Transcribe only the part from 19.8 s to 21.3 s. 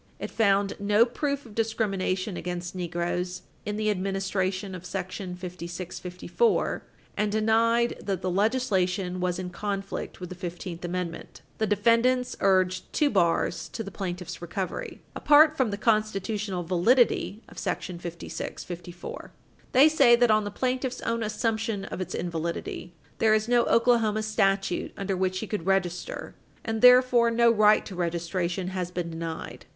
say that, on the plaintiff's own